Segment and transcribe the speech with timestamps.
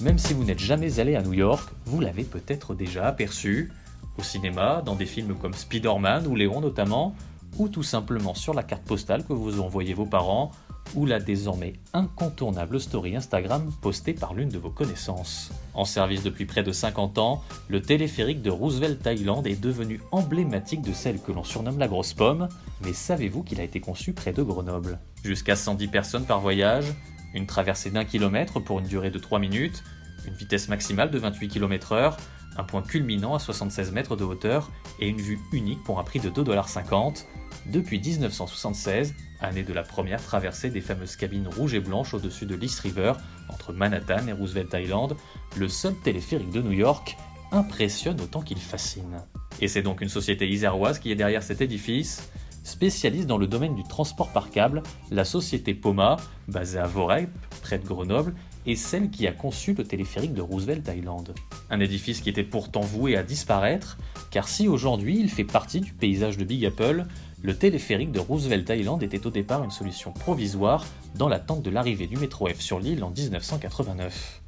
[0.00, 3.70] Même si vous n'êtes jamais allé à New York, vous l'avez peut-être déjà aperçu,
[4.16, 7.14] au cinéma, dans des films comme Spider-Man ou Léon notamment,
[7.58, 10.52] ou tout simplement sur la carte postale que vous envoyez vos parents,
[10.94, 15.52] ou la désormais incontournable story Instagram postée par l'une de vos connaissances.
[15.74, 20.80] En service depuis près de 50 ans, le téléphérique de Roosevelt Island est devenu emblématique
[20.80, 22.48] de celle que l'on surnomme la grosse pomme,
[22.82, 24.98] mais savez-vous qu'il a été conçu près de Grenoble?
[25.22, 26.86] Jusqu'à 110 personnes par voyage,
[27.34, 29.82] une traversée d'un kilomètre pour une durée de 3 minutes,
[30.26, 32.16] une vitesse maximale de 28 km/h,
[32.56, 36.20] un point culminant à 76 mètres de hauteur et une vue unique pour un prix
[36.20, 37.24] de 2,50$.
[37.66, 42.54] Depuis 1976, année de la première traversée des fameuses cabines rouges et blanches au-dessus de
[42.54, 43.12] l'East River,
[43.48, 45.16] entre Manhattan et Roosevelt Island,
[45.56, 47.16] le seul téléphérique de New York
[47.52, 49.22] impressionne autant qu'il fascine.
[49.60, 52.30] Et c'est donc une société iséroise qui est derrière cet édifice.
[52.62, 56.16] Spécialiste dans le domaine du transport par câble, la société Poma,
[56.48, 57.30] basée à Vorep,
[57.62, 58.34] près de Grenoble,
[58.66, 61.34] est celle qui a conçu le téléphérique de Roosevelt Island.
[61.70, 63.98] Un édifice qui était pourtant voué à disparaître,
[64.30, 67.06] car si aujourd'hui il fait partie du paysage de Big Apple,
[67.42, 72.06] le téléphérique de Roosevelt Island était au départ une solution provisoire dans l'attente de l'arrivée
[72.06, 74.42] du métro F sur l'île en 1989.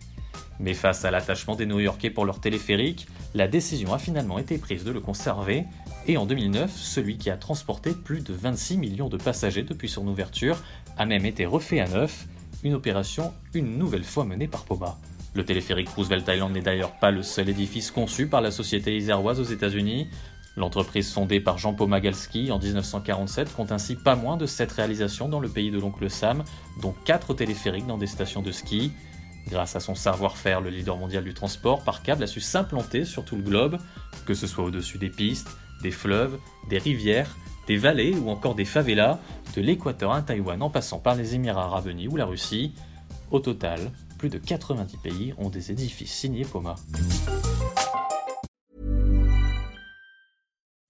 [0.60, 4.84] Mais face à l'attachement des New-Yorkais pour leur téléphérique, la décision a finalement été prise
[4.84, 5.64] de le conserver,
[6.06, 10.06] et en 2009, celui qui a transporté plus de 26 millions de passagers depuis son
[10.08, 10.58] ouverture
[10.96, 12.26] a même été refait à neuf,
[12.64, 14.98] une opération une nouvelle fois menée par Poma.
[15.34, 19.40] Le téléphérique Roosevelt Island n'est d'ailleurs pas le seul édifice conçu par la société iséroise
[19.40, 20.08] aux États-Unis.
[20.56, 25.40] L'entreprise fondée par Jean Pomagalski en 1947 compte ainsi pas moins de 7 réalisations dans
[25.40, 26.44] le pays de l'oncle Sam,
[26.82, 28.92] dont 4 téléphériques dans des stations de ski.
[29.48, 33.24] Grâce à son savoir-faire, le leader mondial du transport par câble a su s'implanter sur
[33.24, 33.78] tout le globe,
[34.26, 35.48] que ce soit au-dessus des pistes,
[35.82, 36.38] des fleuves,
[36.70, 39.18] des rivières, des vallées ou encore des favelas,
[39.54, 42.72] de l'équateur à Taïwan en passant par les Émirats arabes unis ou la Russie.
[43.30, 46.76] Au total, plus de 90 pays ont des édifices signés Poma.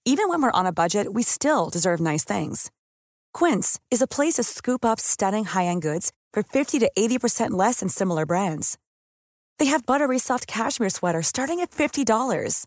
[0.05, 2.71] Even when we're on a budget, we still deserve nice things.
[3.33, 7.81] Quince is a place to scoop up stunning high-end goods for 50 to 80% less
[7.81, 8.77] than similar brands.
[9.59, 12.67] They have buttery soft cashmere sweaters starting at $50,